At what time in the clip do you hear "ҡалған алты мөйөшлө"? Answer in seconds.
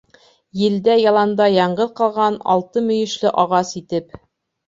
2.01-3.35